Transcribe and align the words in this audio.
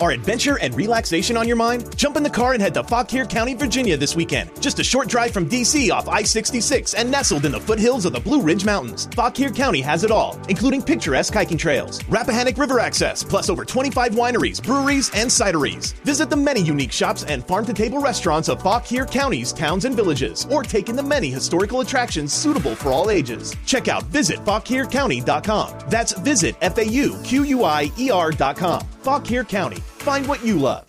Are 0.00 0.12
adventure 0.12 0.58
and 0.58 0.74
relaxation 0.74 1.36
on 1.36 1.46
your 1.46 1.58
mind? 1.58 1.94
Jump 1.94 2.16
in 2.16 2.22
the 2.22 2.30
car 2.30 2.54
and 2.54 2.62
head 2.62 2.72
to 2.72 2.82
Fauquier 2.82 3.26
County, 3.26 3.52
Virginia 3.52 3.98
this 3.98 4.16
weekend. 4.16 4.50
Just 4.62 4.78
a 4.78 4.84
short 4.84 5.08
drive 5.08 5.30
from 5.30 5.46
DC 5.46 5.90
off 5.90 6.08
I 6.08 6.22
66 6.22 6.94
and 6.94 7.10
nestled 7.10 7.44
in 7.44 7.52
the 7.52 7.60
foothills 7.60 8.06
of 8.06 8.14
the 8.14 8.20
Blue 8.20 8.40
Ridge 8.40 8.64
Mountains. 8.64 9.08
Fauquier 9.14 9.50
County 9.50 9.82
has 9.82 10.02
it 10.02 10.10
all, 10.10 10.40
including 10.48 10.80
picturesque 10.80 11.34
hiking 11.34 11.58
trails, 11.58 12.02
Rappahannock 12.04 12.56
River 12.56 12.80
access, 12.80 13.22
plus 13.22 13.50
over 13.50 13.62
25 13.62 14.12
wineries, 14.12 14.62
breweries, 14.62 15.10
and 15.12 15.28
cideries. 15.28 15.92
Visit 16.02 16.30
the 16.30 16.36
many 16.36 16.62
unique 16.62 16.92
shops 16.92 17.24
and 17.24 17.46
farm 17.46 17.66
to 17.66 17.74
table 17.74 18.00
restaurants 18.00 18.48
of 18.48 18.62
Fauquier 18.62 19.04
County's 19.04 19.52
towns 19.52 19.84
and 19.84 19.94
villages, 19.94 20.46
or 20.50 20.62
take 20.62 20.88
in 20.88 20.96
the 20.96 21.02
many 21.02 21.28
historical 21.28 21.82
attractions 21.82 22.32
suitable 22.32 22.74
for 22.74 22.88
all 22.88 23.10
ages. 23.10 23.54
Check 23.66 23.88
out 23.88 24.10
visitfauquiercounty.com. 24.10 25.78
That's 25.90 26.12
visit 26.12 26.56
F 26.62 26.78
A 26.78 26.86
U 26.86 27.20
Q 27.22 27.44
U 27.44 27.64
I 27.64 27.92
E 27.98 28.10
R.com. 28.10 28.80
Fauquier 29.02 29.44
County. 29.44 29.82
Find 30.00 30.26
what 30.26 30.42
you 30.42 30.58
love. 30.58 30.86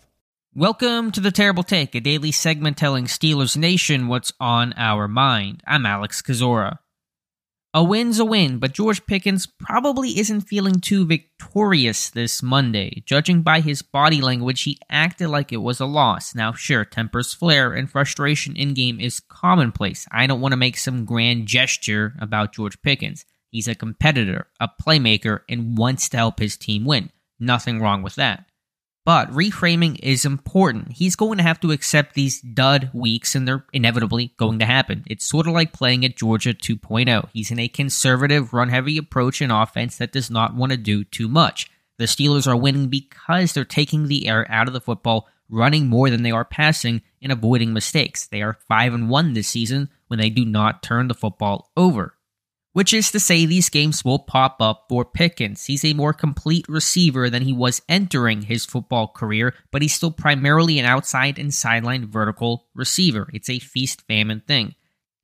Welcome 0.55 1.11
to 1.11 1.19
the 1.19 1.31
Terrible 1.31 1.63
Take, 1.63 1.95
a 1.95 1.99
daily 1.99 2.31
segment 2.31 2.77
telling 2.77 3.05
Steelers 3.05 3.57
Nation 3.57 4.07
what's 4.07 4.31
on 4.39 4.73
our 4.77 5.09
mind. 5.09 5.61
I'm 5.67 5.85
Alex 5.85 6.21
Kozora. 6.21 6.77
A 7.73 7.83
win's 7.83 8.19
a 8.19 8.25
win, 8.25 8.57
but 8.57 8.71
George 8.71 9.05
Pickens 9.05 9.45
probably 9.45 10.17
isn't 10.17 10.47
feeling 10.47 10.79
too 10.79 11.05
victorious 11.05 12.09
this 12.09 12.41
Monday. 12.41 13.03
Judging 13.05 13.41
by 13.41 13.59
his 13.59 13.81
body 13.81 14.21
language, 14.21 14.61
he 14.63 14.79
acted 14.89 15.27
like 15.27 15.51
it 15.51 15.57
was 15.57 15.81
a 15.81 15.85
loss. 15.85 16.33
Now, 16.33 16.53
sure, 16.53 16.85
tempers 16.85 17.33
flare 17.33 17.73
and 17.73 17.91
frustration 17.91 18.55
in 18.55 18.73
game 18.73 18.97
is 18.97 19.19
commonplace. 19.19 20.07
I 20.09 20.25
don't 20.25 20.39
want 20.39 20.53
to 20.53 20.57
make 20.57 20.77
some 20.77 21.03
grand 21.03 21.47
gesture 21.47 22.13
about 22.21 22.53
George 22.53 22.81
Pickens. 22.81 23.25
He's 23.49 23.67
a 23.67 23.75
competitor, 23.75 24.47
a 24.61 24.69
playmaker, 24.81 25.41
and 25.49 25.77
wants 25.77 26.07
to 26.09 26.17
help 26.17 26.39
his 26.39 26.55
team 26.55 26.85
win. 26.85 27.09
Nothing 27.41 27.81
wrong 27.81 28.03
with 28.03 28.15
that. 28.15 28.45
But 29.03 29.31
reframing 29.31 29.99
is 30.03 30.25
important. 30.25 30.91
He's 30.91 31.15
going 31.15 31.37
to 31.37 31.43
have 31.43 31.59
to 31.61 31.71
accept 31.71 32.13
these 32.13 32.39
dud 32.39 32.91
weeks, 32.93 33.33
and 33.33 33.47
they're 33.47 33.65
inevitably 33.73 34.35
going 34.37 34.59
to 34.59 34.65
happen. 34.65 35.03
It's 35.07 35.25
sort 35.25 35.47
of 35.47 35.53
like 35.53 35.73
playing 35.73 36.05
at 36.05 36.15
Georgia 36.15 36.53
2.0. 36.53 37.29
He's 37.33 37.49
in 37.49 37.57
a 37.57 37.67
conservative, 37.67 38.53
run 38.53 38.69
heavy 38.69 38.97
approach 38.97 39.41
in 39.41 39.49
offense 39.49 39.97
that 39.97 40.11
does 40.11 40.29
not 40.29 40.53
want 40.53 40.71
to 40.71 40.77
do 40.77 41.03
too 41.03 41.27
much. 41.27 41.71
The 41.97 42.05
Steelers 42.05 42.47
are 42.47 42.55
winning 42.55 42.89
because 42.89 43.53
they're 43.53 43.65
taking 43.65 44.07
the 44.07 44.27
air 44.27 44.45
out 44.51 44.67
of 44.67 44.73
the 44.73 44.81
football, 44.81 45.27
running 45.49 45.87
more 45.87 46.11
than 46.11 46.21
they 46.21 46.31
are 46.31 46.45
passing, 46.45 47.01
and 47.23 47.31
avoiding 47.31 47.73
mistakes. 47.73 48.27
They 48.27 48.43
are 48.43 48.59
5 48.67 48.93
and 48.93 49.09
1 49.09 49.33
this 49.33 49.47
season 49.47 49.89
when 50.09 50.19
they 50.19 50.29
do 50.29 50.45
not 50.45 50.83
turn 50.83 51.07
the 51.07 51.15
football 51.15 51.71
over 51.75 52.15
which 52.73 52.93
is 52.93 53.11
to 53.11 53.19
say 53.19 53.45
these 53.45 53.69
games 53.69 54.05
will 54.05 54.19
pop 54.19 54.57
up 54.59 54.85
for 54.89 55.03
Pickens. 55.03 55.65
He's 55.65 55.83
a 55.83 55.93
more 55.93 56.13
complete 56.13 56.65
receiver 56.69 57.29
than 57.29 57.43
he 57.43 57.53
was 57.53 57.81
entering 57.89 58.43
his 58.43 58.65
football 58.65 59.07
career, 59.07 59.53
but 59.71 59.81
he's 59.81 59.93
still 59.93 60.11
primarily 60.11 60.79
an 60.79 60.85
outside 60.85 61.37
and 61.37 61.53
sideline 61.53 62.07
vertical 62.07 62.67
receiver. 62.73 63.29
It's 63.33 63.49
a 63.49 63.59
feast 63.59 64.03
famine 64.07 64.41
thing. 64.47 64.75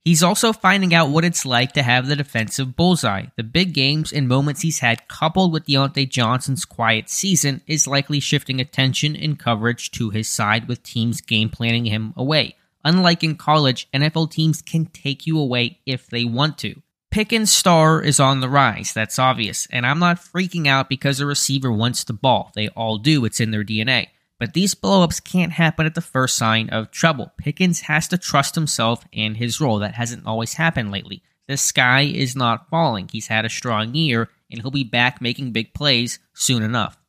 He's 0.07 0.23
also 0.23 0.53
finding 0.53 0.93
out 0.93 1.09
what 1.09 1.25
it's 1.25 1.45
like 1.45 1.73
to 1.73 1.83
have 1.83 2.07
the 2.07 2.15
defensive 2.15 2.77
bullseye. 2.77 3.25
The 3.35 3.43
big 3.43 3.73
games 3.73 4.13
and 4.13 4.25
moments 4.25 4.61
he's 4.61 4.79
had, 4.79 5.09
coupled 5.09 5.51
with 5.51 5.65
Diontae 5.65 6.09
Johnson's 6.09 6.63
quiet 6.63 7.09
season, 7.09 7.61
is 7.67 7.87
likely 7.87 8.21
shifting 8.21 8.61
attention 8.61 9.17
and 9.17 9.37
coverage 9.37 9.91
to 9.91 10.09
his 10.09 10.29
side 10.29 10.69
with 10.69 10.81
teams 10.81 11.19
game 11.19 11.49
planning 11.49 11.83
him 11.83 12.13
away. 12.15 12.55
Unlike 12.85 13.25
in 13.25 13.35
college, 13.35 13.89
NFL 13.93 14.31
teams 14.31 14.61
can 14.61 14.85
take 14.85 15.27
you 15.27 15.37
away 15.37 15.81
if 15.85 16.07
they 16.07 16.23
want 16.23 16.57
to. 16.59 16.81
Pickens' 17.09 17.51
star 17.51 18.01
is 18.01 18.19
on 18.19 18.41
the 18.41 18.49
rise. 18.49 18.93
That's 18.93 19.17
obvious. 19.17 19.67
And 19.71 19.85
I'm 19.85 19.99
not 19.99 20.17
freaking 20.17 20.67
out 20.67 20.89
because 20.89 21.19
a 21.19 21.25
receiver 21.25 21.71
wants 21.71 22.03
the 22.03 22.13
ball. 22.13 22.51
They 22.53 22.67
all 22.69 22.97
do. 22.97 23.25
It's 23.25 23.39
in 23.39 23.51
their 23.51 23.63
DNA. 23.63 24.07
But 24.39 24.53
these 24.53 24.75
blowups 24.75 25.23
can't 25.23 25.53
happen 25.53 25.85
at 25.85 25.95
the 25.95 26.01
first 26.01 26.37
sign 26.37 26.69
of 26.69 26.91
trouble. 26.91 27.31
Pickens 27.37 27.81
has 27.81 28.07
to 28.09 28.17
trust 28.17 28.55
himself 28.55 29.03
and 29.13 29.37
his 29.37 29.59
role. 29.59 29.79
That 29.79 29.95
hasn't 29.95 30.27
always 30.27 30.53
happened 30.53 30.91
lately. 30.91 31.23
The 31.47 31.57
sky 31.57 32.01
is 32.01 32.35
not 32.35 32.69
falling. 32.69 33.09
He's 33.11 33.27
had 33.27 33.45
a 33.45 33.49
strong 33.49 33.95
year, 33.95 34.29
and 34.51 34.61
he'll 34.61 34.69
be 34.69 34.83
back 34.83 35.21
making 35.21 35.53
big 35.53 35.73
plays 35.73 36.19
soon 36.33 36.61
enough. 36.61 36.99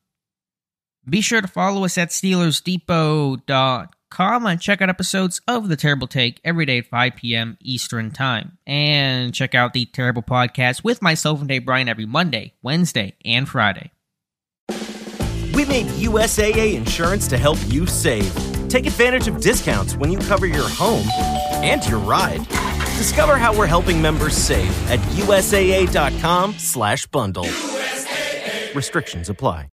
Be 1.08 1.20
sure 1.20 1.40
to 1.40 1.48
follow 1.48 1.84
us 1.84 1.98
at 1.98 2.10
SteelersDepot.com 2.10 3.88
com 4.10 4.46
and 4.46 4.60
check 4.60 4.80
out 4.80 4.88
episodes 4.88 5.40
of 5.46 5.68
The 5.68 5.76
Terrible 5.76 6.06
Take 6.06 6.40
every 6.44 6.66
day 6.66 6.78
at 6.78 6.86
5 6.86 7.16
p.m. 7.16 7.56
Eastern 7.60 8.10
Time. 8.10 8.58
And 8.66 9.34
check 9.34 9.54
out 9.54 9.72
The 9.72 9.86
Terrible 9.86 10.22
Podcast 10.22 10.84
with 10.84 11.02
myself 11.02 11.40
and 11.40 11.48
Dave 11.48 11.64
Bryan 11.64 11.88
every 11.88 12.06
Monday, 12.06 12.54
Wednesday, 12.62 13.14
and 13.24 13.48
Friday. 13.48 13.90
We 15.54 15.64
made 15.64 15.86
USAA 15.86 16.74
insurance 16.74 17.26
to 17.28 17.36
help 17.38 17.58
you 17.66 17.86
save. 17.86 18.32
Take 18.68 18.86
advantage 18.86 19.26
of 19.26 19.40
discounts 19.40 19.96
when 19.96 20.12
you 20.12 20.18
cover 20.18 20.46
your 20.46 20.68
home 20.68 21.06
and 21.64 21.84
your 21.86 21.98
ride. 21.98 22.46
Discover 22.96 23.38
how 23.38 23.56
we're 23.56 23.66
helping 23.66 24.00
members 24.00 24.36
save 24.36 24.70
at 24.90 25.00
USAA.com 25.16 26.52
slash 26.54 27.06
bundle. 27.06 27.44
USAA. 27.44 28.74
Restrictions 28.74 29.28
apply. 29.28 29.66